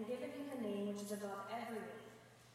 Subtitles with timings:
[0.00, 2.08] and given him the name which is above every name,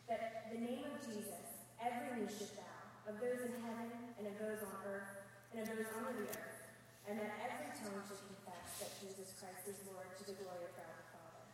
[0.09, 1.45] that the name of Jesus
[1.77, 5.21] every knee should bow, of those in heaven and of those on earth
[5.53, 6.57] and of those under the earth,
[7.05, 10.73] and that every tongue should confess that Jesus Christ is Lord to the glory of
[10.73, 11.45] God the Father.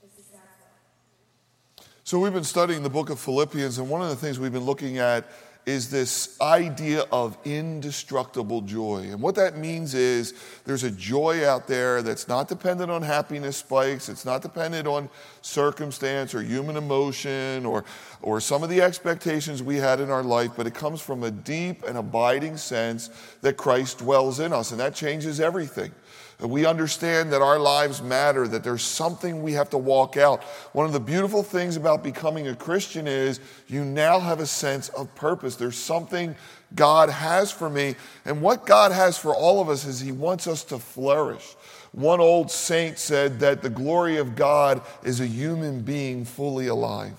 [0.00, 1.92] This is God's will.
[2.08, 4.64] So, we've been studying the book of Philippians, and one of the things we've been
[4.64, 5.28] looking at
[5.66, 9.08] is this idea of indestructible joy.
[9.10, 13.56] And what that means is there's a joy out there that's not dependent on happiness
[13.56, 15.08] spikes, it's not dependent on
[15.40, 17.84] circumstance or human emotion or,
[18.20, 21.30] or some of the expectations we had in our life, but it comes from a
[21.30, 23.08] deep and abiding sense
[23.40, 25.92] that Christ dwells in us, and that changes everything.
[26.40, 30.42] We understand that our lives matter, that there's something we have to walk out.
[30.72, 34.88] One of the beautiful things about becoming a Christian is you now have a sense
[34.90, 35.56] of purpose.
[35.56, 36.34] There's something
[36.74, 37.94] God has for me.
[38.24, 41.54] And what God has for all of us is He wants us to flourish.
[41.92, 47.14] One old saint said that the glory of God is a human being fully alive.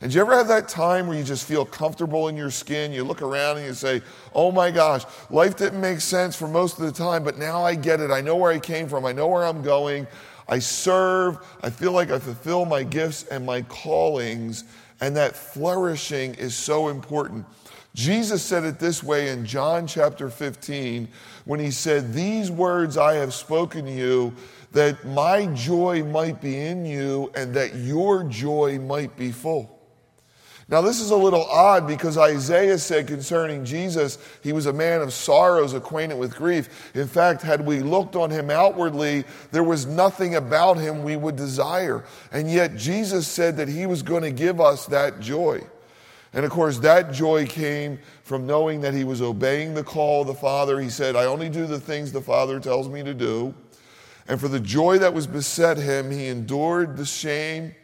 [0.00, 2.92] And do you ever have that time where you just feel comfortable in your skin?
[2.92, 4.00] You look around and you say,
[4.32, 7.74] Oh my gosh, life didn't make sense for most of the time, but now I
[7.74, 8.10] get it.
[8.10, 9.04] I know where I came from.
[9.04, 10.06] I know where I'm going.
[10.48, 11.38] I serve.
[11.62, 14.64] I feel like I fulfill my gifts and my callings.
[15.00, 17.44] And that flourishing is so important.
[17.94, 21.08] Jesus said it this way in John chapter 15
[21.44, 24.32] when he said, These words I have spoken to you,
[24.70, 29.77] that my joy might be in you and that your joy might be full.
[30.70, 35.00] Now, this is a little odd because Isaiah said concerning Jesus, he was a man
[35.00, 36.94] of sorrows, acquainted with grief.
[36.94, 41.36] In fact, had we looked on him outwardly, there was nothing about him we would
[41.36, 42.04] desire.
[42.32, 45.62] And yet, Jesus said that he was going to give us that joy.
[46.34, 50.26] And of course, that joy came from knowing that he was obeying the call of
[50.26, 50.78] the Father.
[50.78, 53.54] He said, I only do the things the Father tells me to do.
[54.28, 57.74] And for the joy that was beset him, he endured the shame,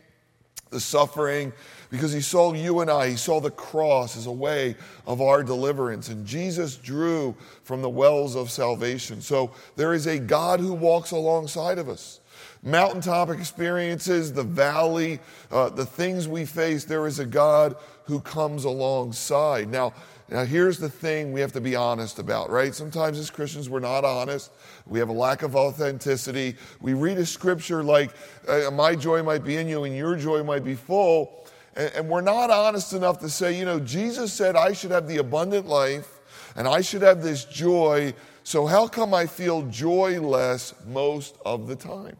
[0.69, 1.55] the suffering,
[1.95, 4.75] because he saw you and I, he saw the cross as a way
[5.07, 6.09] of our deliverance.
[6.09, 9.21] And Jesus drew from the wells of salvation.
[9.21, 12.19] So there is a God who walks alongside of us.
[12.65, 15.21] Mountaintop experiences, the valley,
[15.53, 17.77] uh, the things we face, there is a God
[18.07, 19.69] who comes alongside.
[19.69, 19.93] Now,
[20.31, 22.75] now, here's the thing we have to be honest about, right?
[22.75, 24.51] Sometimes as Christians, we're not honest.
[24.87, 26.57] We have a lack of authenticity.
[26.81, 28.11] We read a scripture like,
[28.49, 31.45] uh, My joy might be in you and your joy might be full.
[31.75, 35.07] And, and we're not honest enough to say, you know, Jesus said I should have
[35.07, 36.21] the abundant life
[36.57, 38.15] and I should have this joy.
[38.43, 42.17] So how come I feel joyless most of the time?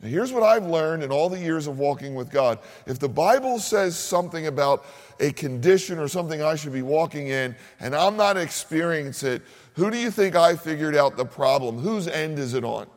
[0.00, 2.58] Now, here's what I've learned in all the years of walking with God.
[2.86, 4.84] If the Bible says something about
[5.20, 9.42] a condition or something I should be walking in, and I'm not experiencing it,
[9.74, 11.78] who do you think I figured out the problem?
[11.78, 12.88] Whose end is it on?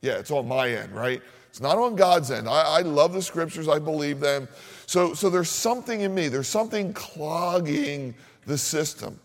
[0.00, 1.22] Yeah, it's on my end, right?
[1.54, 2.48] It's not on God's end.
[2.48, 4.48] I, I love the scriptures, I believe them.
[4.86, 9.20] So, so there's something in me, there's something clogging the system.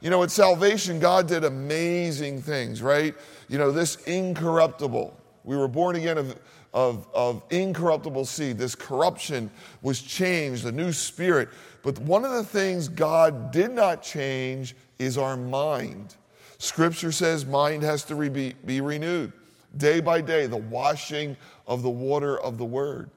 [0.00, 3.14] You know, at salvation, God did amazing things, right?
[3.48, 5.16] You know, this incorruptible.
[5.44, 6.36] We were born again of,
[6.74, 8.58] of, of incorruptible seed.
[8.58, 9.48] This corruption
[9.80, 11.50] was changed, a new spirit.
[11.84, 16.16] But one of the things God did not change is our mind.
[16.58, 19.32] Scripture says mind has to re- be, be renewed
[19.76, 21.36] day by day, the washing
[21.66, 23.10] of the water of the word.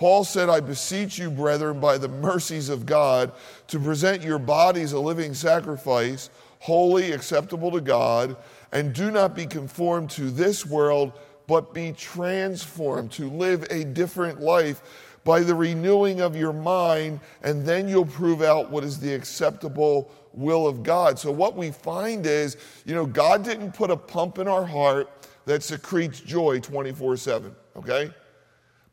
[0.00, 3.32] Paul said, I beseech you, brethren, by the mercies of God,
[3.66, 8.36] to present your bodies a living sacrifice, holy, acceptable to God,
[8.72, 11.12] and do not be conformed to this world,
[11.46, 14.82] but be transformed to live a different life
[15.24, 20.10] by the renewing of your mind, and then you'll prove out what is the acceptable
[20.32, 21.18] will of God.
[21.18, 22.56] So, what we find is,
[22.86, 25.10] you know, God didn't put a pump in our heart
[25.46, 28.10] that secretes joy 24 7, okay?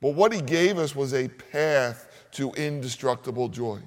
[0.01, 3.79] But what he gave us was a path to indestructible joy.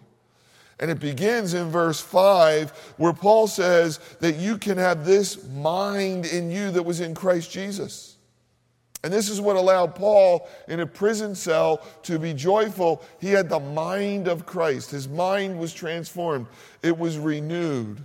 [0.81, 6.25] And it begins in verse 5, where Paul says that you can have this mind
[6.25, 8.16] in you that was in Christ Jesus.
[9.03, 13.03] And this is what allowed Paul in a prison cell to be joyful.
[13.18, 16.47] He had the mind of Christ, his mind was transformed,
[16.83, 18.03] it was renewed.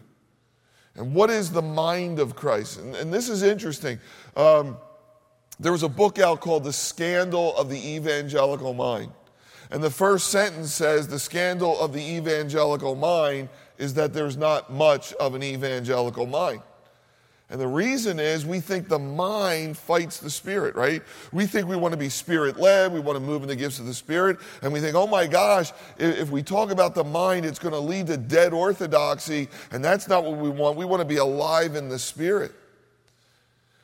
[0.95, 2.79] And what is the mind of Christ?
[2.79, 3.99] And, and this is interesting.
[4.35, 4.77] Um,
[5.59, 9.11] there was a book out called The Scandal of the Evangelical Mind.
[9.71, 14.71] And the first sentence says the scandal of the evangelical mind is that there's not
[14.71, 16.61] much of an evangelical mind.
[17.49, 21.03] And the reason is we think the mind fights the spirit, right?
[21.31, 23.77] We think we want to be spirit led, we want to move in the gifts
[23.77, 27.45] of the spirit, and we think, oh my gosh, if we talk about the mind,
[27.45, 30.75] it's going to lead to dead orthodoxy, and that's not what we want.
[30.75, 32.51] We want to be alive in the spirit.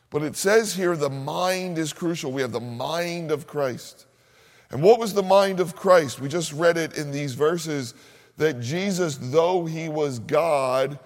[0.09, 2.31] But it says here the mind is crucial.
[2.31, 4.05] We have the mind of Christ.
[4.71, 6.19] And what was the mind of Christ?
[6.19, 7.93] We just read it in these verses
[8.37, 10.97] that Jesus, though he was God,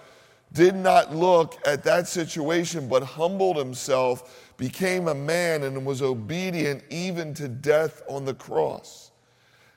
[0.56, 6.82] did not look at that situation but humbled himself, became a man, and was obedient
[6.88, 9.10] even to death on the cross.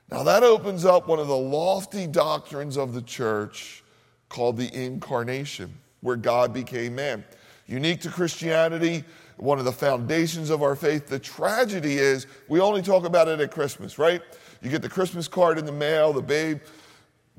[0.09, 3.83] Now, that opens up one of the lofty doctrines of the church
[4.29, 7.25] called the incarnation, where God became man.
[7.67, 9.03] Unique to Christianity,
[9.35, 11.07] one of the foundations of our faith.
[11.07, 14.21] The tragedy is we only talk about it at Christmas, right?
[14.61, 16.59] You get the Christmas card in the mail, the babe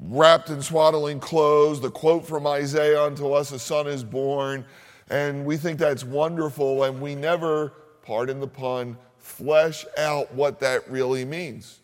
[0.00, 4.64] wrapped in swaddling clothes, the quote from Isaiah unto us, a son is born.
[5.10, 10.88] And we think that's wonderful, and we never, pardon the pun, flesh out what that
[10.90, 11.80] really means.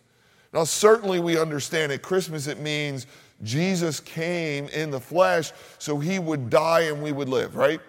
[0.53, 3.07] Now, certainly we understand at Christmas it means
[3.43, 7.81] Jesus came in the flesh so he would die and we would live, right?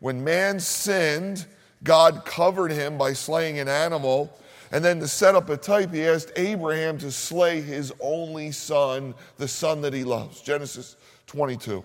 [0.00, 1.46] When man sinned,
[1.84, 4.36] God covered him by slaying an animal.
[4.72, 9.14] And then to set up a type, he asked Abraham to slay his only son,
[9.36, 10.40] the son that he loves.
[10.40, 10.96] Genesis
[11.26, 11.84] 22.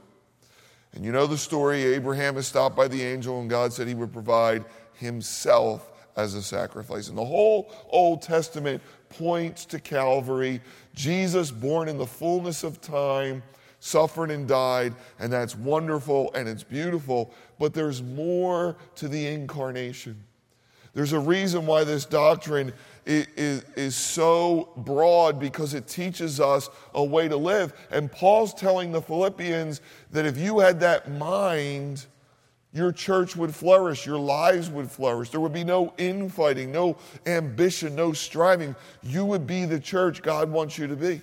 [0.94, 3.94] And you know the story Abraham is stopped by the angel, and God said he
[3.94, 4.64] would provide
[4.94, 7.10] himself as a sacrifice.
[7.10, 10.62] And the whole Old Testament points to Calvary.
[10.96, 13.44] Jesus, born in the fullness of time,
[13.80, 17.34] suffered and died, and that's wonderful and it's beautiful.
[17.60, 20.24] But there's more to the incarnation.
[20.98, 22.74] There's a reason why this doctrine
[23.06, 23.28] is,
[23.76, 27.72] is, so broad because it teaches us a way to live.
[27.92, 32.08] And Paul's telling the Philippians that if you had that mind,
[32.74, 35.30] your church would flourish, your lives would flourish.
[35.30, 36.98] There would be no infighting, no
[37.28, 38.76] ambition, no striving.
[39.04, 41.22] You would be the church God wants you to be.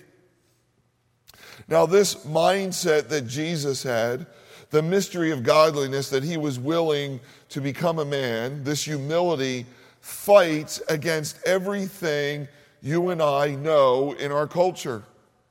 [1.67, 4.25] Now, this mindset that Jesus had,
[4.69, 7.19] the mystery of godliness that he was willing
[7.49, 9.65] to become a man, this humility
[10.01, 12.47] fights against everything
[12.81, 15.03] you and I know in our culture.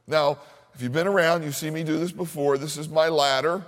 [0.06, 0.38] Now,
[0.74, 2.58] if you've been around, you've seen me do this before.
[2.58, 3.64] This is my ladder,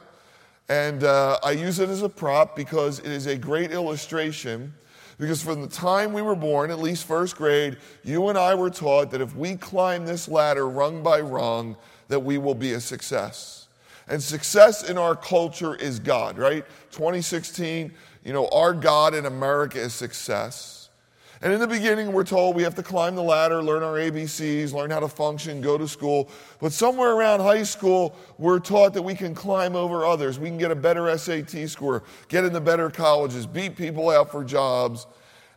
[0.69, 4.75] and uh, I use it as a prop because it is a great illustration.
[5.19, 8.69] Because from the time we were born, at least first grade, you and I were
[8.69, 11.77] taught that if we climb this ladder rung by rung,
[12.09, 13.66] that we will be a success.
[14.09, 16.65] And success in our culture is God, right?
[16.93, 17.93] 2016,
[18.25, 20.77] you know, our God in America is success.
[21.43, 24.73] And in the beginning, we're told we have to climb the ladder, learn our ABCs,
[24.73, 26.31] learn how to function, go to school.
[26.61, 30.39] But somewhere around high school, we're taught that we can climb over others.
[30.39, 34.45] We can get a better SAT score, get into better colleges, beat people out for
[34.45, 35.07] jobs.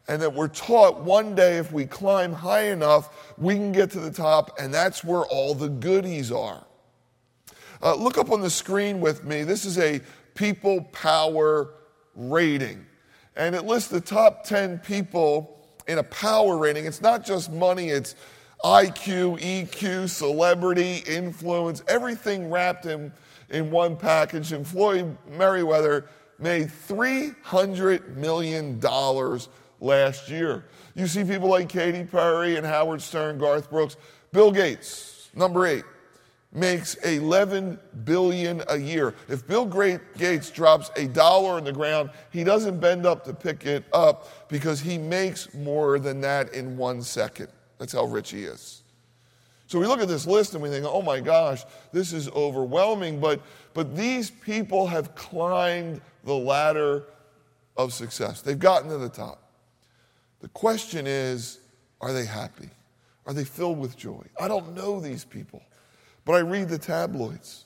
[0.07, 3.99] And that we're taught one day if we climb high enough, we can get to
[3.99, 6.65] the top, and that's where all the goodies are.
[7.81, 9.43] Uh, look up on the screen with me.
[9.43, 10.01] This is a
[10.35, 11.69] people power
[12.15, 12.85] rating.
[13.35, 16.85] And it lists the top 10 people in a power rating.
[16.85, 18.15] It's not just money, it's
[18.63, 23.13] IQ, EQ, celebrity, influence, everything wrapped in,
[23.49, 24.51] in one package.
[24.51, 28.79] And Floyd Mayweather made $300 million
[29.79, 30.65] last year.
[30.95, 33.95] You see people like Katy Perry and Howard Stern, Garth Brooks,
[34.33, 35.85] Bill Gates, number eight
[36.51, 39.13] makes 11 billion a year.
[39.27, 39.65] If Bill
[40.17, 44.49] Gates drops a dollar on the ground, he doesn't bend up to pick it up
[44.49, 47.49] because he makes more than that in one second.
[47.77, 48.81] That's how rich he is.
[49.67, 53.19] So we look at this list and we think, oh my gosh, this is overwhelming.
[53.19, 53.41] But,
[53.75, 57.03] but these people have climbed the ladder
[57.77, 59.41] of success, they've gotten to the top.
[60.41, 61.59] The question is,
[62.01, 62.69] are they happy?
[63.25, 64.25] Are they filled with joy?
[64.39, 65.61] I don't know these people.
[66.29, 67.65] But I read the tabloids.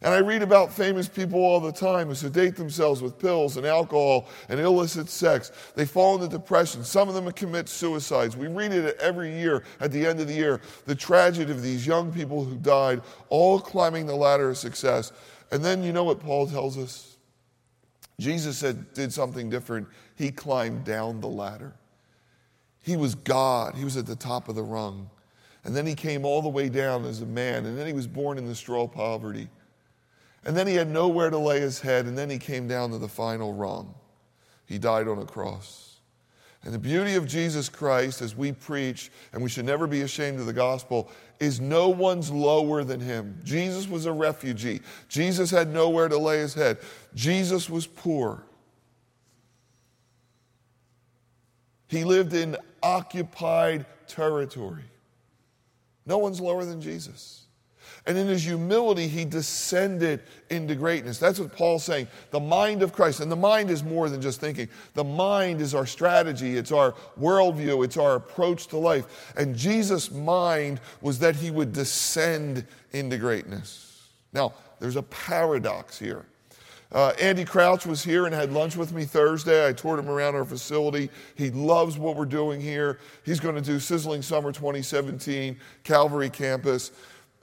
[0.00, 3.66] And I read about famous people all the time who sedate themselves with pills and
[3.66, 5.52] alcohol and illicit sex.
[5.74, 6.82] They fall into depression.
[6.82, 8.38] Some of them commit suicides.
[8.38, 10.62] We read it every year at the end of the year.
[10.86, 15.12] The tragedy of these young people who died, all climbing the ladder of success.
[15.52, 17.18] And then you know what Paul tells us?
[18.18, 19.86] Jesus said, did something different.
[20.16, 21.74] He climbed down the ladder.
[22.82, 25.10] He was God, he was at the top of the rung.
[25.64, 27.66] And then he came all the way down as a man.
[27.66, 29.48] And then he was born in the straw poverty.
[30.44, 32.06] And then he had nowhere to lay his head.
[32.06, 33.94] And then he came down to the final rung.
[34.64, 35.90] He died on a cross.
[36.62, 40.40] And the beauty of Jesus Christ, as we preach, and we should never be ashamed
[40.40, 43.40] of the gospel, is no one's lower than him.
[43.44, 44.80] Jesus was a refugee.
[45.08, 46.78] Jesus had nowhere to lay his head.
[47.14, 48.44] Jesus was poor.
[51.88, 54.84] He lived in occupied territory.
[56.06, 57.40] No one's lower than Jesus.
[58.06, 61.18] And in his humility, he descended into greatness.
[61.18, 62.08] That's what Paul's saying.
[62.30, 63.20] The mind of Christ.
[63.20, 64.68] And the mind is more than just thinking.
[64.94, 69.32] The mind is our strategy, it's our worldview, it's our approach to life.
[69.36, 74.08] And Jesus' mind was that he would descend into greatness.
[74.32, 76.24] Now, there's a paradox here.
[76.92, 79.66] Uh, Andy Crouch was here and had lunch with me Thursday.
[79.66, 81.08] I toured him around our facility.
[81.36, 82.98] He loves what we're doing here.
[83.24, 86.90] He's going to do Sizzling Summer 2017, Calvary Campus.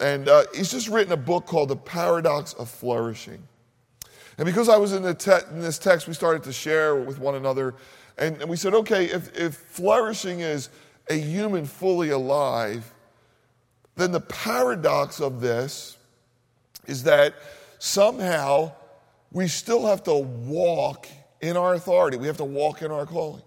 [0.02, 3.42] And uh, he's just written a book called The Paradox of Flourishing.
[4.38, 7.36] And because I was in, te- in this text, we started to share with one
[7.36, 7.76] another.
[8.18, 10.70] And, and we said, okay, if, if flourishing is
[11.10, 12.94] a human fully alive,
[13.96, 15.98] then the paradox of this
[16.86, 17.34] is that
[17.80, 18.72] somehow
[19.32, 21.08] we still have to walk
[21.42, 22.18] in our authority.
[22.18, 23.44] We have to walk in our calling.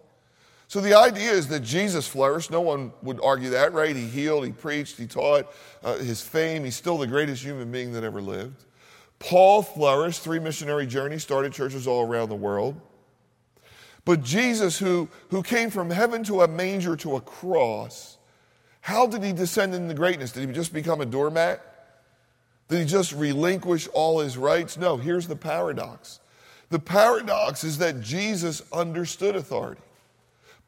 [0.69, 2.51] So the idea is that Jesus flourished.
[2.51, 3.97] No one would argue that, right?
[3.97, 5.53] He healed, he preached, he taught.
[5.83, 8.65] Uh, his fame, he's still the greatest human being that ever lived.
[9.19, 12.81] Paul flourished, three missionary journeys, started churches all around the world.
[14.05, 18.17] But Jesus, who, who came from heaven to a manger to a cross,
[18.81, 20.33] how did he descend into greatness?
[20.33, 21.70] Did he just become a doormat?
[22.71, 24.79] Did he just relinquish all his rights?
[24.79, 26.21] No, here's the paradox.
[26.71, 29.81] The paradox is that Jesus understood authority.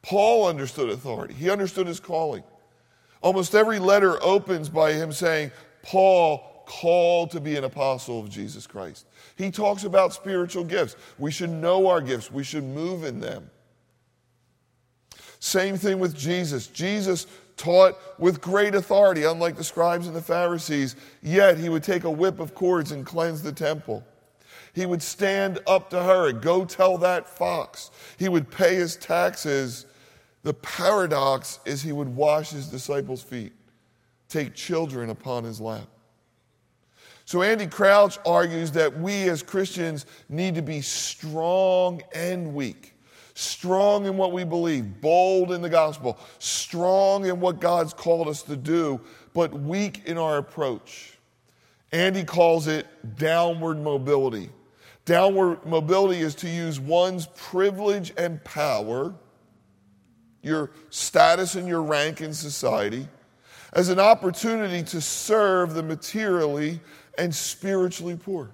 [0.01, 2.43] Paul understood authority, he understood his calling.
[3.21, 8.67] Almost every letter opens by him saying, Paul called to be an apostle of Jesus
[8.67, 9.05] Christ.
[9.37, 10.97] He talks about spiritual gifts.
[11.17, 13.49] We should know our gifts, we should move in them.
[15.39, 16.67] Same thing with Jesus.
[16.67, 22.03] Jesus taught with great authority, unlike the scribes and the Pharisees, yet he would take
[22.03, 24.03] a whip of cords and cleanse the temple.
[24.73, 27.91] He would stand up to Herod go tell that fox.
[28.17, 29.85] He would pay his taxes
[30.43, 33.53] the paradox is he would wash his disciples' feet,
[34.27, 35.87] take children upon his lap.
[37.25, 42.92] So Andy Crouch argues that we as Christians need to be strong and weak.
[43.35, 48.43] Strong in what we believe, bold in the gospel, strong in what God's called us
[48.43, 49.01] to do,
[49.33, 51.17] but weak in our approach.
[51.91, 52.87] Andy calls it
[53.17, 54.49] downward mobility.
[55.05, 59.15] Downward mobility is to use one's privilege and power
[60.43, 63.07] your status and your rank in society,
[63.71, 66.79] as an opportunity to serve the materially
[67.17, 68.51] and spiritually poor.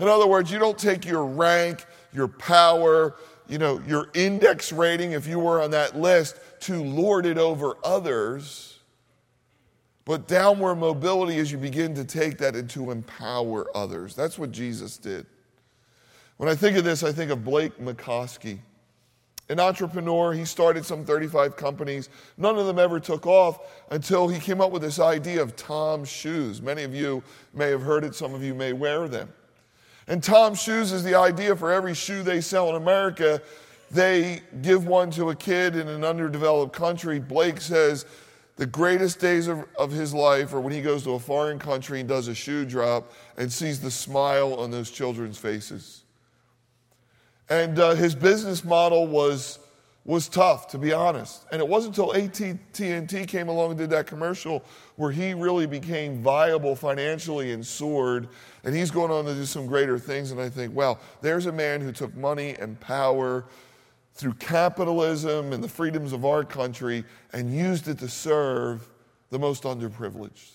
[0.00, 3.14] In other words, you don't take your rank, your power,
[3.52, 7.76] you know, your index rating, if you were on that list, to lord it over
[7.84, 8.78] others.
[10.06, 14.16] But downward mobility as you begin to take that and to empower others.
[14.16, 15.26] That's what Jesus did.
[16.38, 18.58] When I think of this, I think of Blake Mycoskie
[19.48, 20.32] an entrepreneur.
[20.32, 22.08] He started some 35 companies.
[22.38, 26.08] None of them ever took off until he came up with this idea of Tom's
[26.08, 26.62] shoes.
[26.62, 29.30] Many of you may have heard it, some of you may wear them.
[30.12, 33.40] And Tom's shoes is the idea for every shoe they sell in America,
[33.90, 37.18] they give one to a kid in an underdeveloped country.
[37.18, 38.04] Blake says
[38.56, 42.00] the greatest days of, of his life are when he goes to a foreign country
[42.00, 46.02] and does a shoe drop and sees the smile on those children's faces.
[47.48, 49.60] And uh, his business model was,
[50.04, 51.44] was tough, to be honest.
[51.52, 54.64] And it wasn't until AT&T came along and did that commercial
[54.96, 58.28] where he really became viable financially and soared.
[58.64, 60.32] And he's going on to do some greater things.
[60.32, 63.44] And I think, wow, there's a man who took money and power
[64.14, 68.88] through capitalism and the freedoms of our country and used it to serve
[69.30, 70.50] the most underprivileged.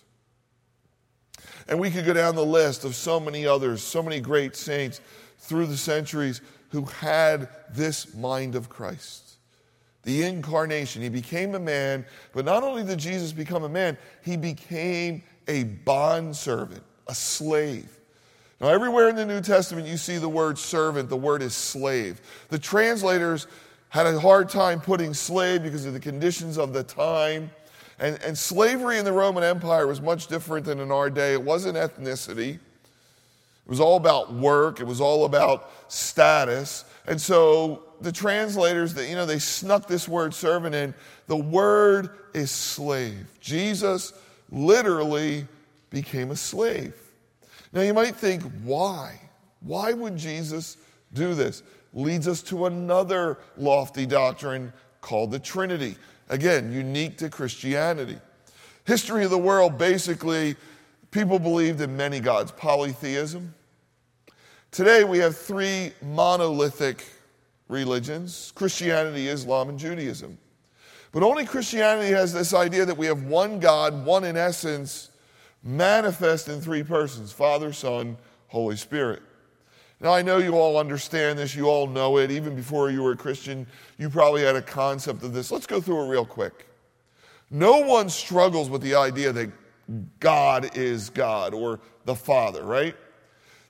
[1.70, 5.02] And we could go down the list of so many others, so many great saints
[5.40, 9.27] through the centuries who had this mind of Christ.
[10.08, 11.02] The incarnation.
[11.02, 15.66] He became a man, but not only did Jesus become a man, he became a
[15.66, 17.90] bondservant, a slave.
[18.62, 22.22] Now, everywhere in the New Testament you see the word servant, the word is slave.
[22.48, 23.48] The translators
[23.90, 27.52] had a hard time putting slave because of the conditions of the time.
[28.00, 31.34] And, and slavery in the Roman Empire was much different than in our day.
[31.34, 32.60] It wasn't ethnicity, it
[33.70, 36.86] was all about work, it was all about status.
[37.08, 40.94] And so the translators that you know they snuck this word servant in.
[41.28, 43.28] The word is slave.
[43.40, 44.14] Jesus
[44.52, 45.48] literally
[45.90, 46.96] became a slave.
[47.74, 49.20] Now you might think, why?
[49.62, 50.78] Why would Jesus
[51.14, 51.64] do this?
[51.94, 55.96] Leads us to another lofty doctrine called the Trinity.
[56.30, 58.18] Again, unique to Christianity.
[58.86, 60.56] History of the world basically,
[61.12, 63.54] people believed in many gods, polytheism.
[64.72, 67.04] Today we have three monolithic
[67.68, 70.38] religions Christianity, Islam, and Judaism.
[71.12, 75.10] But only Christianity has this idea that we have one God, one in essence,
[75.64, 79.22] manifest in three persons Father, Son, Holy Spirit.
[80.00, 82.30] Now, I know you all understand this, you all know it.
[82.30, 83.66] Even before you were a Christian,
[83.98, 85.52] you probably had a concept of this.
[85.52, 86.68] Let's go through it real quick.
[87.50, 89.50] No one struggles with the idea that
[90.20, 92.96] God is God or the Father, right?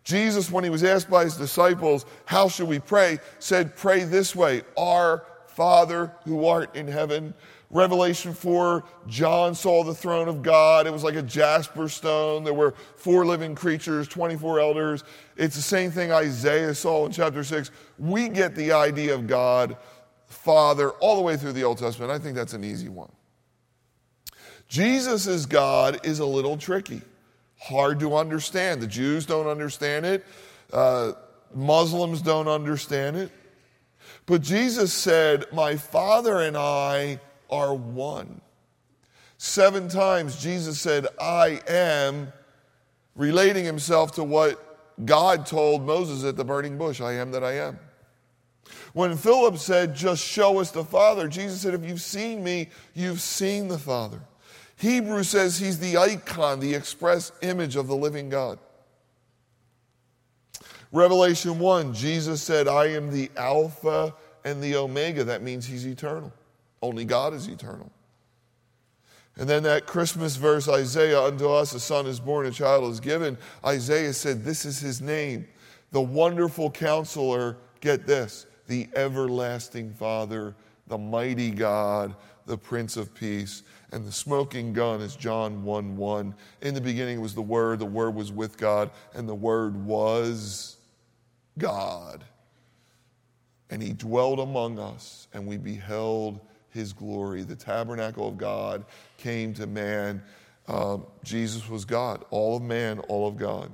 [0.07, 3.19] Jesus, when he was asked by his disciples, How should we pray?
[3.39, 7.33] said, Pray this way Our Father who art in heaven.
[7.71, 10.87] Revelation 4, John saw the throne of God.
[10.87, 12.45] It was like a jasper stone.
[12.45, 15.03] There were four living creatures, 24 elders.
[15.35, 17.69] It's the same thing Isaiah saw in chapter 6.
[17.99, 19.75] We get the idea of God,
[20.27, 22.13] Father, all the way through the Old Testament.
[22.13, 23.11] I think that's an easy one.
[24.69, 27.01] Jesus as God is a little tricky
[27.59, 28.81] hard to understand.
[28.81, 30.25] The Jews don't understand it,
[30.73, 31.13] uh,
[31.53, 33.31] Muslims don't understand it.
[34.25, 38.41] But Jesus said, My Father and I are one.
[39.37, 42.33] Seven times Jesus said, I am,
[43.15, 44.63] relating himself to what
[45.05, 47.79] God told Moses at the burning bush I am that I am.
[48.93, 53.21] When Philip said, Just show us the Father, Jesus said, If you've seen me, you've
[53.21, 54.21] seen the Father.
[54.77, 58.59] Hebrews says he's the icon, the express image of the living God.
[60.91, 64.13] Revelation 1, Jesus said, I am the Alpha
[64.45, 65.23] and the Omega.
[65.23, 66.31] That means he's eternal.
[66.81, 67.91] Only God is eternal.
[69.35, 72.99] And then that Christmas verse, Isaiah, unto us a son is born, a child is
[72.99, 73.37] given.
[73.65, 75.47] Isaiah said, This is his name,
[75.91, 77.57] the wonderful counselor.
[77.79, 80.55] Get this, the everlasting Father,
[80.87, 82.15] the mighty God,
[82.47, 83.61] the Prince of Peace.
[83.91, 86.35] And the smoking gun is John 1 1.
[86.61, 90.77] In the beginning was the Word, the Word was with God, and the Word was
[91.57, 92.23] God.
[93.69, 96.39] And He dwelt among us, and we beheld
[96.71, 97.43] His glory.
[97.43, 98.83] The tabernacle of God
[99.17, 100.21] came to man.
[100.67, 103.71] Um, Jesus was God, all of man, all of God.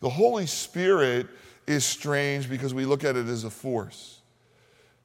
[0.00, 1.28] The Holy Spirit
[1.66, 4.20] is strange because we look at it as a force.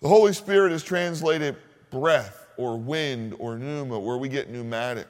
[0.02, 1.56] The Holy Spirit is translated
[1.90, 5.08] breath or wind or pneuma, where we get pneumatic.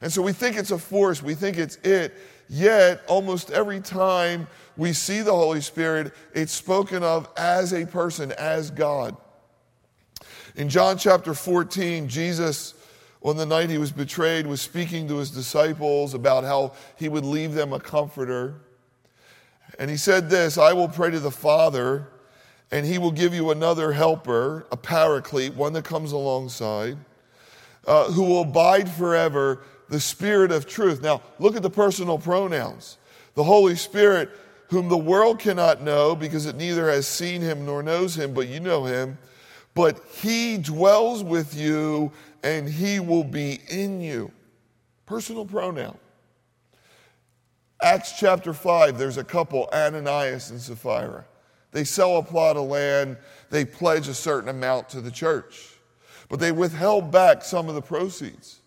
[0.00, 2.14] And so we think it's a force, we think it's it,
[2.48, 8.32] yet almost every time we see the Holy Spirit, it's spoken of as a person,
[8.32, 9.16] as God.
[10.56, 12.74] In John chapter 14, Jesus,
[13.22, 17.24] on the night he was betrayed, was speaking to his disciples about how he would
[17.24, 18.60] leave them a comforter.
[19.78, 22.08] And he said this I will pray to the Father
[22.70, 26.96] and he will give you another helper, a paraclete, one that comes alongside,
[27.86, 31.02] uh, who will abide forever, the Spirit of truth.
[31.02, 32.96] Now, look at the personal pronouns.
[33.34, 34.30] The Holy Spirit,
[34.68, 38.48] whom the world cannot know because it neither has seen him nor knows him, but
[38.48, 39.18] you know him.
[39.74, 44.30] But he dwells with you and he will be in you.
[45.06, 45.98] Personal pronoun.
[47.82, 51.26] Acts chapter 5, there's a couple, Ananias and Sapphira.
[51.74, 53.16] They sell a plot of land,
[53.50, 55.74] they pledge a certain amount to the church,
[56.28, 58.60] but they withheld back some of the proceeds.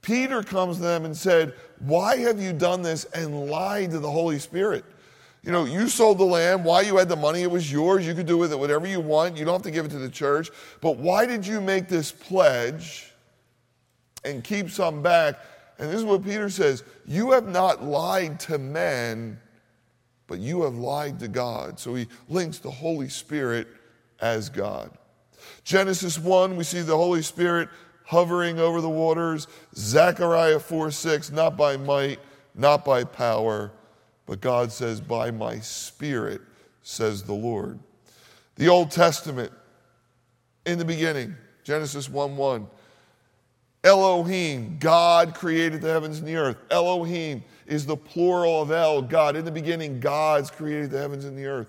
[0.00, 4.08] Peter comes to them and said, Why have you done this and lied to the
[4.08, 4.84] Holy Spirit?
[5.42, 6.64] You know, you sold the land.
[6.64, 7.42] Why you had the money?
[7.42, 8.06] It was yours.
[8.06, 9.36] You could do with it whatever you want.
[9.36, 10.48] You don't have to give it to the church.
[10.80, 13.12] But why did you make this pledge
[14.24, 15.34] and keep some back?
[15.80, 19.40] And this is what Peter says You have not lied to men,
[20.26, 21.78] but you have lied to God.
[21.78, 23.68] So he links the Holy Spirit
[24.20, 24.90] as God.
[25.64, 27.68] Genesis 1, we see the Holy Spirit
[28.04, 29.46] hovering over the waters.
[29.74, 32.18] Zechariah 4 6, not by might,
[32.54, 33.72] not by power,
[34.26, 36.40] but God says, by my spirit,
[36.82, 37.78] says the Lord.
[38.56, 39.52] The Old Testament,
[40.64, 42.66] in the beginning, Genesis 1 1.
[43.84, 46.56] Elohim, God created the heavens and the earth.
[46.70, 49.36] Elohim is the plural of El, God.
[49.36, 51.68] In the beginning, God's created the heavens and the earth.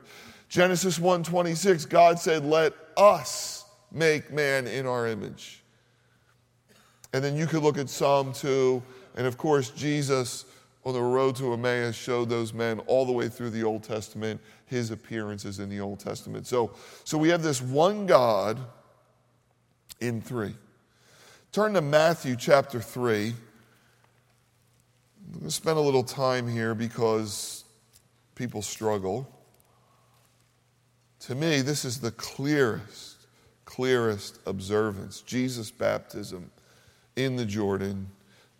[0.49, 5.63] Genesis 1:26, God said, "Let us make man in our image."
[7.13, 8.81] And then you could look at Psalm 2,
[9.15, 10.45] and of course, Jesus
[10.87, 14.39] on the road to Emmaus showed those men all the way through the Old Testament,
[14.67, 16.47] his appearances in the Old Testament.
[16.47, 16.71] So,
[17.03, 18.57] so we have this one God
[19.99, 20.55] in three.
[21.51, 23.33] Turn to Matthew chapter 3.
[25.27, 27.65] I'm going to spend a little time here because
[28.35, 29.27] people struggle.
[31.21, 33.27] To me, this is the clearest,
[33.65, 36.49] clearest observance Jesus' baptism
[37.17, 38.07] in the Jordan.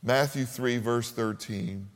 [0.04, 1.88] Matthew 3, verse 13.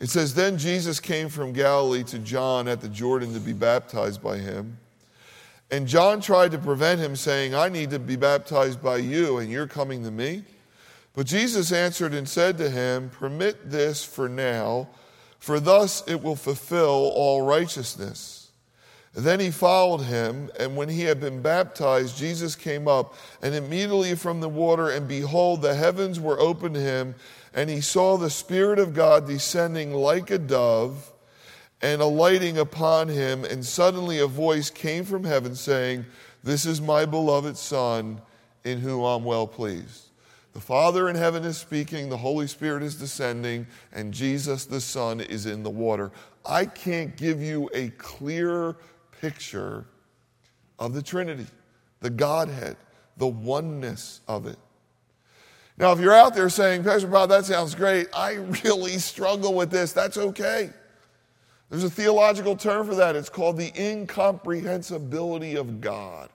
[0.00, 4.22] It says, Then Jesus came from Galilee to John at the Jordan to be baptized
[4.22, 4.78] by him.
[5.70, 9.50] And John tried to prevent him, saying, I need to be baptized by you, and
[9.50, 10.42] you're coming to me.
[11.20, 14.88] But Jesus answered and said to him, Permit this for now,
[15.38, 18.52] for thus it will fulfill all righteousness.
[19.12, 24.14] Then he followed him, and when he had been baptized, Jesus came up, and immediately
[24.14, 27.14] from the water, and behold, the heavens were opened to him,
[27.52, 31.12] and he saw the Spirit of God descending like a dove
[31.82, 36.06] and alighting upon him, and suddenly a voice came from heaven saying,
[36.42, 38.22] This is my beloved Son,
[38.64, 40.09] in whom I'm well pleased.
[40.52, 45.20] The Father in heaven is speaking, the Holy Spirit is descending, and Jesus the Son
[45.20, 46.10] is in the water.
[46.44, 48.76] I can't give you a clear
[49.20, 49.84] picture
[50.78, 51.46] of the Trinity,
[52.00, 52.76] the Godhead,
[53.16, 54.58] the oneness of it.
[55.78, 58.32] Now, if you're out there saying, Pastor Bob, that sounds great, I
[58.64, 60.70] really struggle with this, that's okay.
[61.70, 63.14] There's a theological term for that.
[63.14, 66.28] It's called the incomprehensibility of God.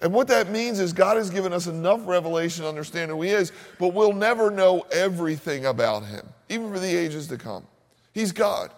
[0.00, 3.30] And what that means is God has given us enough revelation to understand who He
[3.30, 7.66] is, but we'll never know everything about Him, even for the ages to come.
[8.12, 8.70] He's God.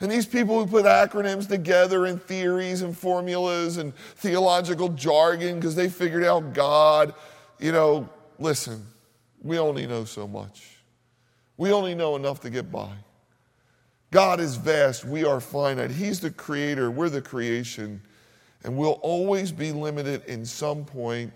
[0.00, 5.74] And these people who put acronyms together and theories and formulas and theological jargon because
[5.74, 7.14] they figured out God,
[7.58, 8.08] you know,
[8.38, 8.86] listen,
[9.42, 10.78] we only know so much.
[11.58, 12.90] We only know enough to get by.
[14.10, 15.90] God is vast, we are finite.
[15.90, 18.00] He's the creator, we're the creation.
[18.64, 21.32] And we'll always be limited in some point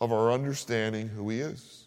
[0.00, 1.84] of our understanding who He is.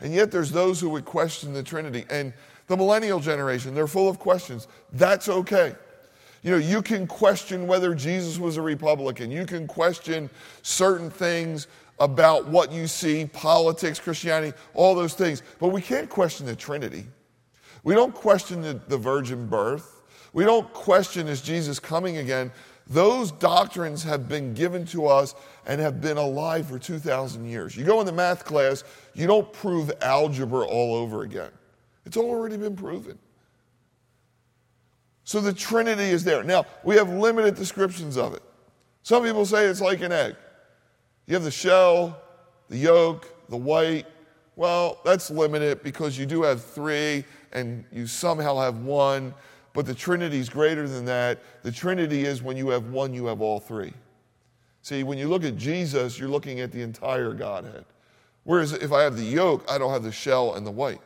[0.00, 2.04] And yet, there's those who would question the Trinity.
[2.10, 2.32] And
[2.66, 4.68] the millennial generation, they're full of questions.
[4.92, 5.74] That's okay.
[6.42, 9.30] You know, you can question whether Jesus was a Republican.
[9.30, 10.28] You can question
[10.62, 11.68] certain things
[12.00, 15.42] about what you see, politics, Christianity, all those things.
[15.58, 17.06] But we can't question the Trinity.
[17.82, 20.02] We don't question the, the virgin birth.
[20.32, 22.50] We don't question is Jesus coming again.
[22.86, 25.34] Those doctrines have been given to us
[25.66, 27.76] and have been alive for 2,000 years.
[27.76, 31.50] You go in the math class, you don't prove algebra all over again,
[32.04, 33.18] it's already been proven.
[35.24, 36.44] So the Trinity is there.
[36.44, 38.42] Now, we have limited descriptions of it.
[39.02, 40.36] Some people say it's like an egg.
[41.26, 42.20] You have the shell,
[42.68, 44.06] the yolk, the white.
[44.56, 49.34] Well, that's limited because you do have three and you somehow have one.
[49.74, 51.40] But the Trinity is greater than that.
[51.62, 53.92] The Trinity is when you have one, you have all three.
[54.80, 57.84] See, when you look at Jesus, you're looking at the entire Godhead.
[58.44, 61.00] Whereas if I have the yolk, I don't have the shell and the white.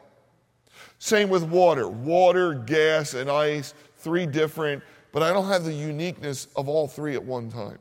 [0.99, 6.49] Same with water water, gas, and ice, three different, but I don't have the uniqueness
[6.55, 7.79] of all three at one time.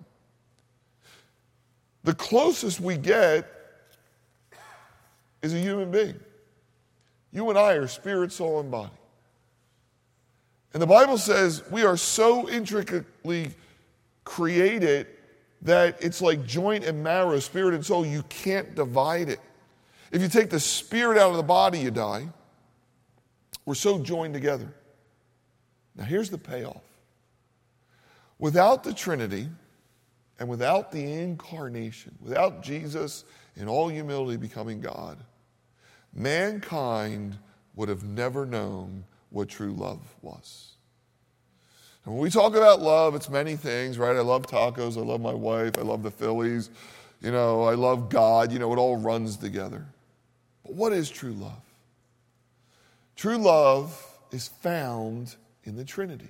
[2.04, 3.52] The closest we get
[5.42, 6.20] is a human being.
[7.34, 8.92] You and I are spirit, soul, and body.
[10.78, 13.50] And the Bible says we are so intricately
[14.24, 15.08] created
[15.64, 18.06] that it's like joint and marrow, spirit and soul.
[18.06, 19.40] You can't divide it.
[20.12, 22.28] If you take the spirit out of the body, you die.
[23.66, 24.72] We're so joined together.
[25.96, 26.84] Now, here's the payoff
[28.38, 29.50] without the Trinity
[30.38, 35.18] and without the incarnation, without Jesus in all humility becoming God,
[36.14, 37.36] mankind
[37.74, 40.74] would have never known what true love was.
[42.06, 44.16] And when we talk about love, it's many things, right?
[44.16, 46.70] I love tacos, I love my wife, I love the Phillies,
[47.22, 49.86] you know, I love God, you know, it all runs together.
[50.64, 51.62] But what is true love?
[53.16, 56.30] True love is found in the Trinity.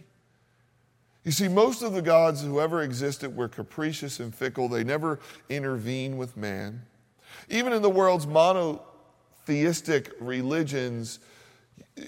[1.23, 4.69] You see, most of the gods who ever existed were capricious and fickle.
[4.69, 6.83] They never intervene with man.
[7.49, 11.19] Even in the world's monotheistic religions,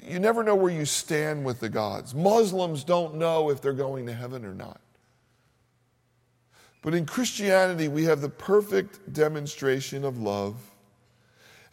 [0.03, 2.13] you never know where you stand with the gods.
[2.13, 4.79] Muslims don't know if they're going to heaven or not.
[6.81, 10.55] But in Christianity, we have the perfect demonstration of love.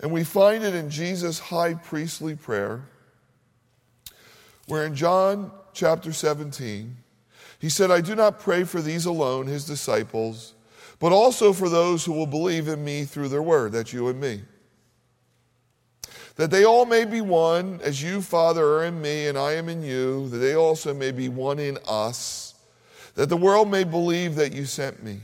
[0.01, 2.83] And we find it in Jesus' high priestly prayer,
[4.67, 6.97] where in John chapter 17,
[7.59, 10.55] he said, I do not pray for these alone, his disciples,
[10.99, 13.73] but also for those who will believe in me through their word.
[13.73, 14.43] That's you and me
[16.37, 19.69] that they all may be one, as you, Father, are in me and I am
[19.69, 22.55] in you, that they also may be one in us,
[23.15, 25.21] that the world may believe that you sent me.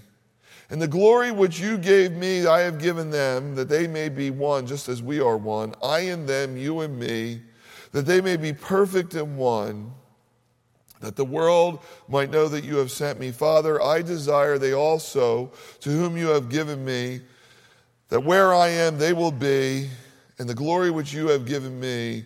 [0.70, 4.30] And the glory which you gave me, I have given them, that they may be
[4.30, 7.42] one, just as we are one, I and them, you and me,
[7.92, 9.92] that they may be perfect in one,
[11.00, 13.32] that the world might know that you have sent me.
[13.32, 17.20] Father, I desire they also, to whom you have given me,
[18.08, 19.90] that where I am, they will be
[20.42, 22.24] and the glory which you have given me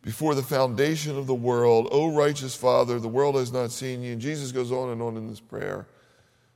[0.00, 1.88] before the foundation of the world.
[1.92, 4.12] O righteous Father, the world has not seen you.
[4.14, 5.86] And Jesus goes on and on in this prayer.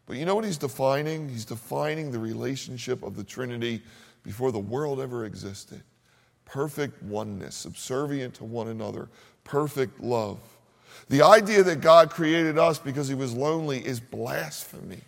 [0.06, 1.28] But you know what he's defining?
[1.28, 3.82] He's defining the relationship of the Trinity
[4.22, 5.82] before the world ever existed.
[6.48, 9.08] perfect oneness, subservient to one another,
[9.44, 10.38] perfect love.
[11.10, 15.00] The idea that God created us because he was lonely is blasphemy.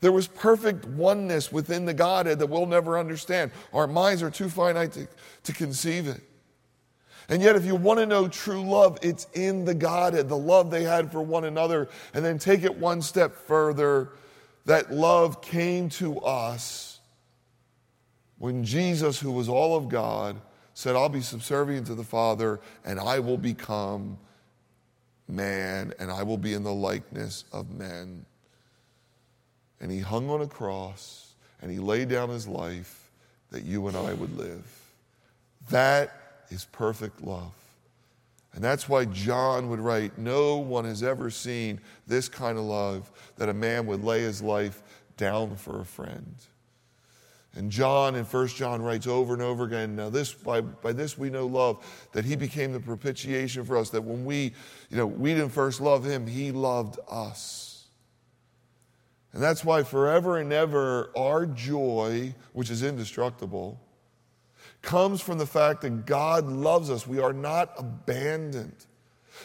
[0.00, 3.50] There was perfect oneness within the Godhead that we'll never understand.
[3.72, 5.06] Our minds are too finite to,
[5.44, 6.22] to conceive it.
[7.28, 10.70] And yet, if you want to know true love, it's in the Godhead, the love
[10.70, 11.88] they had for one another.
[12.12, 14.10] And then take it one step further
[14.66, 16.98] that love came to us
[18.38, 20.40] when Jesus, who was all of God,
[20.74, 24.18] said, I'll be subservient to the Father and I will become
[25.28, 28.24] man and I will be in the likeness of men.
[29.80, 33.10] And he hung on a cross and he laid down his life
[33.50, 34.64] that you and I would live.
[35.70, 36.12] That
[36.50, 37.52] is perfect love.
[38.52, 43.10] And that's why John would write No one has ever seen this kind of love
[43.36, 44.82] that a man would lay his life
[45.16, 46.34] down for a friend.
[47.56, 51.18] And John in 1 John writes over and over again, now this by, by this
[51.18, 54.52] we know love, that he became the propitiation for us, that when we,
[54.88, 57.69] you know, we didn't first love him, he loved us.
[59.32, 63.80] And that's why forever and ever our joy, which is indestructible,
[64.82, 67.06] comes from the fact that God loves us.
[67.06, 68.86] We are not abandoned.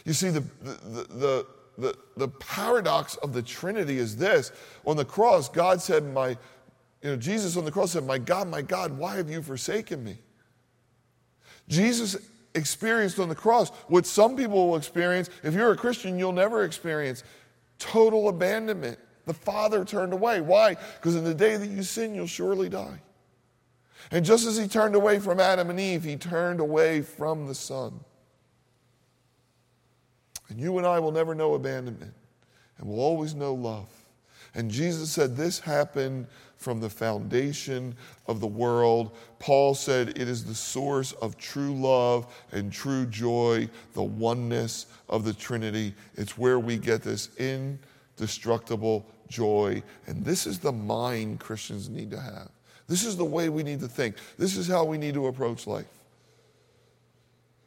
[0.06, 1.46] You see, the, the,
[1.78, 4.52] the, the, paradox of the Trinity is this.
[4.86, 6.38] On the cross, God said, My
[7.02, 10.04] you know, Jesus on the cross said, My God, my God, why have you forsaken
[10.04, 10.18] me?
[11.68, 12.18] Jesus
[12.56, 15.30] experienced on the cross what some people will experience.
[15.44, 17.24] If you're a Christian, you'll never experience
[17.78, 18.98] total abandonment.
[19.26, 20.42] The Father turned away.
[20.42, 20.76] Why?
[20.96, 23.00] Because in the day that you sin, you'll surely die.
[24.12, 27.56] And just as He turned away from Adam and Eve, He turned away from the
[27.56, 28.00] Son.
[30.50, 32.14] And you and I will never know abandonment,
[32.78, 33.90] and we'll always know love.
[34.54, 37.96] And Jesus said this happened from the foundation
[38.28, 39.16] of the world.
[39.40, 45.26] Paul said it is the source of true love and true joy, the oneness of
[45.26, 45.94] the Trinity.
[46.16, 49.84] It's where we get this indestructible joy.
[50.08, 52.50] And this is the mind Christians need to have.
[52.88, 54.16] This is the way we need to think.
[54.38, 55.86] This is how we need to approach life.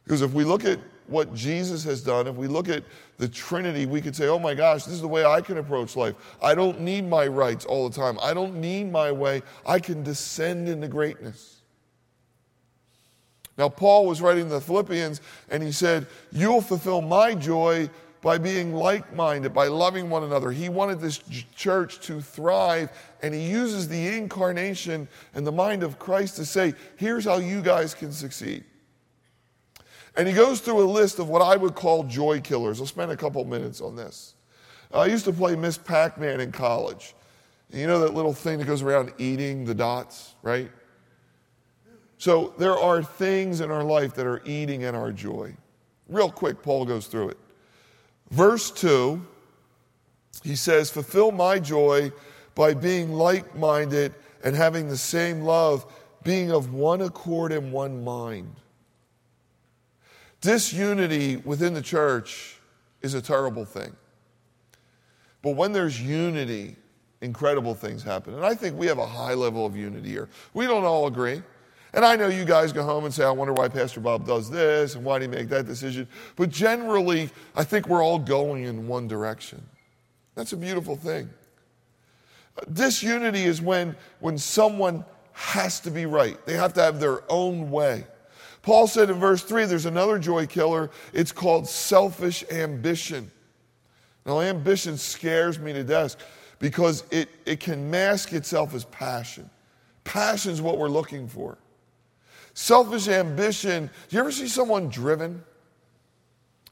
[0.03, 2.83] Because if we look at what Jesus has done, if we look at
[3.17, 5.95] the Trinity, we could say, oh my gosh, this is the way I can approach
[5.95, 6.15] life.
[6.41, 8.17] I don't need my rights all the time.
[8.21, 9.41] I don't need my way.
[9.65, 11.57] I can descend into greatness.
[13.57, 15.19] Now, Paul was writing the Philippians,
[15.49, 17.89] and he said, You'll fulfill my joy
[18.21, 20.51] by being like minded, by loving one another.
[20.51, 21.19] He wanted this
[21.55, 26.73] church to thrive, and he uses the incarnation and the mind of Christ to say,
[26.97, 28.63] Here's how you guys can succeed.
[30.15, 32.81] And he goes through a list of what I would call joy killers.
[32.81, 34.35] I'll spend a couple minutes on this.
[34.93, 37.15] I used to play Miss Pac Man in college.
[37.71, 40.69] You know that little thing that goes around eating the dots, right?
[42.17, 45.55] So there are things in our life that are eating at our joy.
[46.09, 47.37] Real quick, Paul goes through it.
[48.31, 49.25] Verse 2,
[50.43, 52.11] he says, Fulfill my joy
[52.55, 54.13] by being like minded
[54.43, 55.85] and having the same love,
[56.23, 58.55] being of one accord and one mind.
[60.41, 62.57] Disunity within the church
[63.01, 63.95] is a terrible thing.
[65.41, 66.75] But when there's unity,
[67.21, 68.33] incredible things happen.
[68.33, 70.29] And I think we have a high level of unity here.
[70.53, 71.41] We don't all agree.
[71.93, 74.49] And I know you guys go home and say, I wonder why Pastor Bob does
[74.49, 76.07] this and why did he make that decision.
[76.35, 79.61] But generally, I think we're all going in one direction.
[80.35, 81.29] That's a beautiful thing.
[82.73, 87.71] Disunity is when, when someone has to be right, they have to have their own
[87.71, 88.05] way.
[88.61, 90.91] Paul said in verse 3 there's another joy killer.
[91.13, 93.31] It's called selfish ambition.
[94.25, 96.17] Now, ambition scares me to death
[96.59, 99.49] because it, it can mask itself as passion.
[100.03, 101.57] Passion is what we're looking for.
[102.59, 105.41] Selfish ambition, do you ever see someone driven?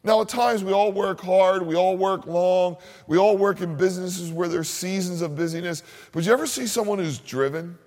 [0.04, 2.76] Now, at times we all work hard, we all work long,
[3.08, 5.84] we all work in businesses where there's seasons of busyness.
[6.12, 7.78] But you ever see someone who's driven,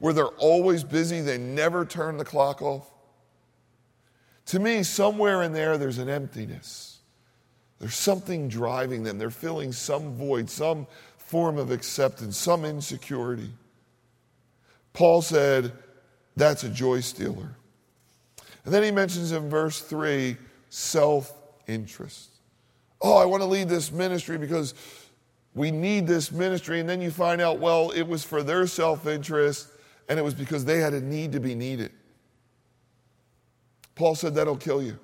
[0.00, 2.90] where they're always busy, they never turn the clock off?
[4.46, 6.98] To me, somewhere in there, there's an emptiness.
[7.78, 9.18] There's something driving them.
[9.18, 13.52] They're filling some void, some form of acceptance, some insecurity.
[14.92, 15.72] Paul said,
[16.36, 17.56] that's a joy stealer.
[18.64, 20.36] And then he mentions in verse 3
[20.68, 21.32] self
[21.66, 22.30] interest.
[23.00, 24.74] Oh, I want to lead this ministry because
[25.54, 26.80] we need this ministry.
[26.80, 29.68] And then you find out, well, it was for their self interest
[30.08, 31.92] and it was because they had a need to be needed.
[33.94, 34.98] Paul said that'll kill you.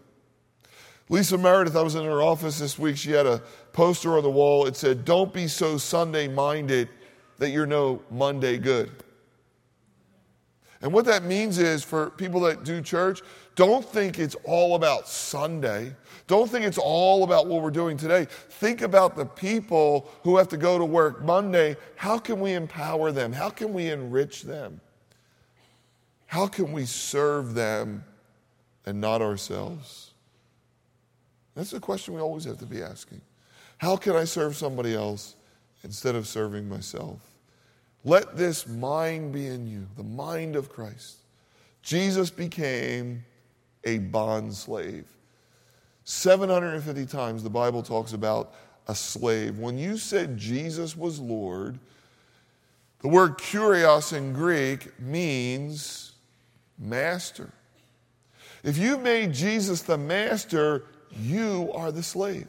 [1.08, 2.96] Lisa Meredith, I was in her office this week.
[2.96, 3.42] She had a
[3.72, 4.66] poster on the wall.
[4.66, 6.88] It said, Don't be so Sunday minded
[7.38, 8.90] that you're no Monday good.
[10.82, 13.22] And what that means is for people that do church,
[13.54, 15.94] don't think it's all about Sunday.
[16.26, 18.24] Don't think it's all about what we're doing today.
[18.24, 21.76] Think about the people who have to go to work Monday.
[21.94, 23.32] How can we empower them?
[23.32, 24.80] How can we enrich them?
[26.26, 28.04] How can we serve them
[28.84, 30.10] and not ourselves?
[31.54, 33.20] That's the question we always have to be asking.
[33.78, 35.36] How can I serve somebody else
[35.84, 37.20] instead of serving myself?
[38.04, 41.16] Let this mind be in you, the mind of Christ.
[41.82, 43.24] Jesus became
[43.84, 45.06] a bond slave.
[46.04, 48.54] 750 times the Bible talks about
[48.88, 49.58] a slave.
[49.58, 51.78] When you said Jesus was Lord,
[53.00, 56.12] the word kurios in Greek means
[56.78, 57.52] master.
[58.62, 62.48] If you made Jesus the master, you are the slave.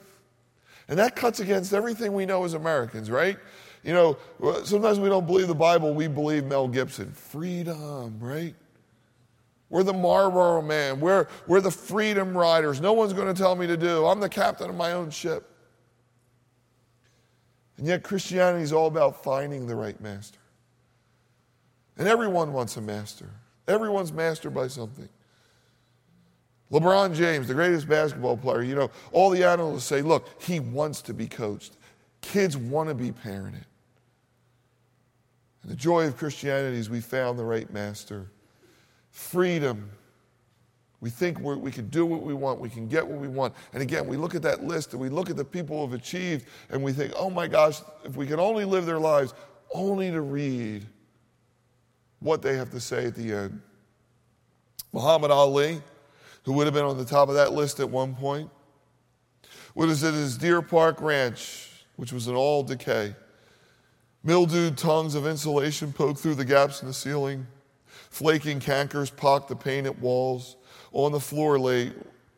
[0.88, 3.38] And that cuts against everything we know as Americans, right?
[3.84, 4.18] You know,
[4.64, 7.12] sometimes we don't believe the Bible, we believe Mel Gibson.
[7.12, 8.56] Freedom, right?
[9.70, 11.00] We're the Marlboro man.
[11.00, 12.80] We're, we're the freedom riders.
[12.80, 14.06] No one's going to tell me to do.
[14.06, 15.50] I'm the captain of my own ship.
[17.78, 20.38] And yet, Christianity is all about finding the right master.
[21.98, 23.30] And everyone wants a master.
[23.68, 25.10] Everyone's mastered by something.
[26.72, 31.02] LeBron James, the greatest basketball player, you know, all the analysts say, look, he wants
[31.04, 31.78] to be coached.
[32.22, 33.66] Kids want to be parented.
[35.64, 38.28] And the joy of Christianity is we found the right master.
[39.10, 39.90] Freedom.
[41.00, 43.54] We think we can do what we want, we can get what we want.
[43.74, 46.00] And again, we look at that list and we look at the people who have
[46.00, 49.34] achieved and we think, oh my gosh, if we could only live their lives,
[49.74, 50.86] only to read
[52.20, 53.62] what they have to say at the end.
[54.94, 55.82] Muhammad Ali,
[56.44, 58.50] who would have been on the top of that list at one point,
[59.76, 63.14] was at his Deer Park Ranch, which was in all decay.
[64.26, 67.46] Mildewed tongues of insulation poked through the gaps in the ceiling.
[68.10, 70.56] Flaking cankers pocked the painted walls.
[70.94, 71.92] On the floor lay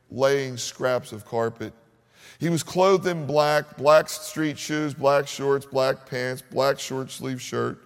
[0.10, 1.74] laying scraps of carpet.
[2.40, 7.42] He was clothed in black, black street shoes, black shorts, black pants, black short sleeve
[7.42, 7.80] shirt.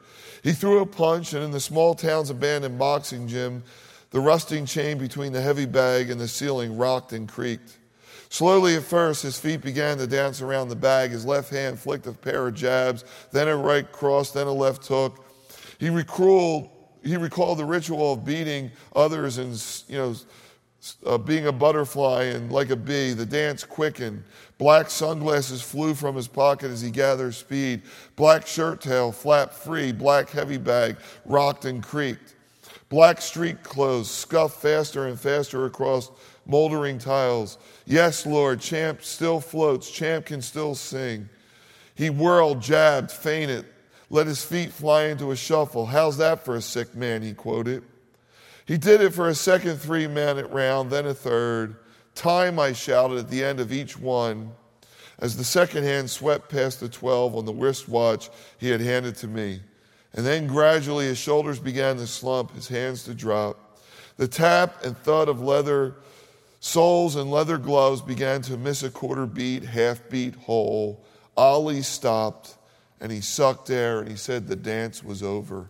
[0.43, 3.63] He threw a punch, and in the small town's abandoned boxing gym,
[4.11, 7.78] the rusting chain between the heavy bag and the ceiling rocked and creaked.
[8.29, 11.09] Slowly at first, his feet began to dance around the bag.
[11.09, 14.85] His left hand flicked a pair of jabs, then a right cross, then a left
[14.85, 15.25] hook.
[15.79, 16.69] He recalled,
[17.03, 19.51] he recalled the ritual of beating others and,
[19.87, 20.15] you know,
[21.05, 23.13] uh, being a butterfly and like a bee.
[23.13, 24.23] The dance quickened.
[24.57, 27.81] Black sunglasses flew from his pocket as he gathered speed.
[28.15, 29.91] Black shirt tail flapped free.
[29.91, 32.35] Black heavy bag rocked and creaked.
[32.89, 36.11] Black street clothes scuffed faster and faster across
[36.49, 37.57] moldering tiles.
[37.85, 39.89] Yes, Lord, Champ still floats.
[39.89, 41.29] Champ can still sing.
[41.95, 43.65] He whirled, jabbed, feinted,
[44.09, 45.85] let his feet fly into a shuffle.
[45.85, 47.21] How's that for a sick man?
[47.21, 47.83] He quoted.
[48.65, 51.75] He did it for a second three minute round, then a third.
[52.15, 54.51] Time, I shouted at the end of each one
[55.19, 59.27] as the second hand swept past the 12 on the wristwatch he had handed to
[59.27, 59.61] me.
[60.13, 63.79] And then gradually his shoulders began to slump, his hands to drop.
[64.17, 65.95] The tap and thud of leather
[66.59, 71.03] soles and leather gloves began to miss a quarter beat, half beat whole.
[71.37, 72.57] Ali stopped
[72.99, 75.69] and he sucked air and he said the dance was over.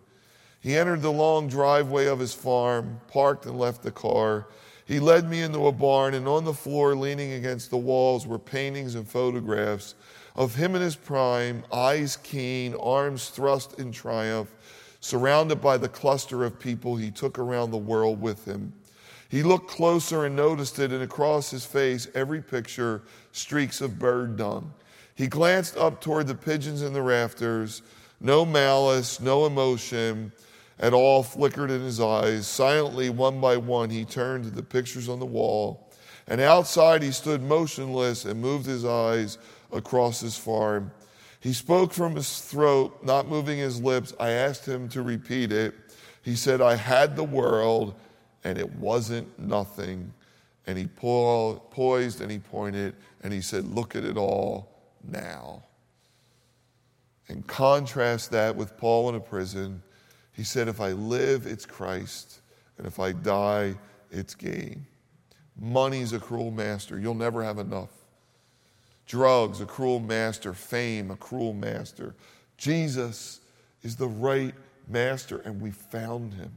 [0.60, 4.48] He entered the long driveway of his farm, parked and left the car.
[4.84, 8.38] He led me into a barn, and on the floor, leaning against the walls, were
[8.38, 9.94] paintings and photographs
[10.36, 14.52] of him in his prime, eyes keen, arms thrust in triumph,
[15.00, 18.72] surrounded by the cluster of people he took around the world with him.
[19.30, 24.36] He looked closer and noticed it, and across his face, every picture, streaks of bird
[24.36, 24.74] dung.
[25.14, 27.82] He glanced up toward the pigeons in the rafters.
[28.20, 30.32] No malice, no emotion
[30.80, 32.48] at all flickered in his eyes.
[32.48, 35.88] Silently, one by one, he turned to the pictures on the wall.
[36.26, 39.38] And outside, he stood motionless and moved his eyes
[39.72, 40.90] across his farm.
[41.38, 44.12] He spoke from his throat, not moving his lips.
[44.18, 45.74] I asked him to repeat it.
[46.22, 47.94] He said, I had the world
[48.44, 50.12] and it wasn't nothing.
[50.66, 54.70] And he poised and he pointed and he said, Look at it all
[55.02, 55.62] now.
[57.28, 59.82] And contrast that with Paul in a prison.
[60.32, 62.40] He said, If I live, it's Christ.
[62.78, 63.74] And if I die,
[64.10, 64.86] it's gain.
[65.58, 66.98] Money's a cruel master.
[66.98, 67.90] You'll never have enough.
[69.06, 70.54] Drugs, a cruel master.
[70.54, 72.14] Fame, a cruel master.
[72.56, 73.40] Jesus
[73.82, 74.54] is the right
[74.88, 76.50] master, and we found him.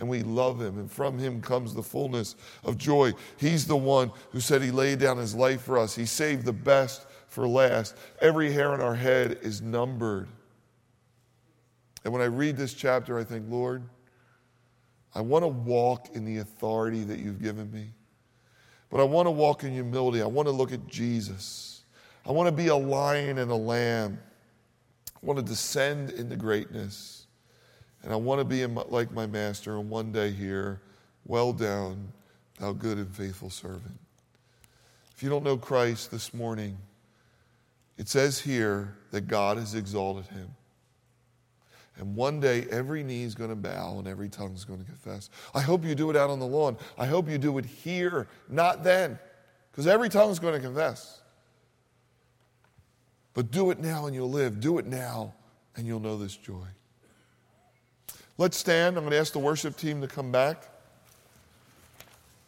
[0.00, 2.34] And we love him, and from him comes the fullness
[2.64, 3.12] of joy.
[3.36, 5.94] He's the one who said he laid down his life for us.
[5.94, 7.96] He saved the best for last.
[8.20, 10.26] Every hair on our head is numbered.
[12.02, 13.82] And when I read this chapter, I think, Lord,
[15.14, 17.90] I want to walk in the authority that you've given me.
[18.88, 20.22] But I want to walk in humility.
[20.22, 21.82] I want to look at Jesus.
[22.26, 24.18] I want to be a lion and a lamb.
[25.14, 27.19] I want to descend into greatness.
[28.02, 30.80] And I want to be like my master and one day hear,
[31.26, 32.12] Well done,
[32.58, 33.98] thou good and faithful servant.
[35.14, 36.78] If you don't know Christ this morning,
[37.98, 40.48] it says here that God has exalted him.
[41.98, 44.86] And one day, every knee is going to bow and every tongue is going to
[44.86, 45.28] confess.
[45.54, 46.78] I hope you do it out on the lawn.
[46.96, 49.18] I hope you do it here, not then,
[49.70, 51.20] because every tongue is going to confess.
[53.34, 54.60] But do it now and you'll live.
[54.60, 55.34] Do it now
[55.76, 56.66] and you'll know this joy.
[58.40, 58.96] Let's stand.
[58.96, 60.66] I'm going to ask the worship team to come back.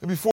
[0.00, 0.30] And before